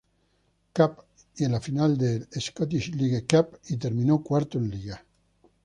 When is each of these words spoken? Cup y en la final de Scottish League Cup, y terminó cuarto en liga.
Cup 0.75 0.99
y 1.37 1.43
en 1.43 1.51
la 1.51 1.59
final 1.61 1.95
de 1.95 2.25
Scottish 2.39 2.95
League 2.95 3.23
Cup, 3.29 3.59
y 3.67 3.77
terminó 3.77 4.23
cuarto 4.23 4.57
en 4.57 4.67
liga. 4.71 5.03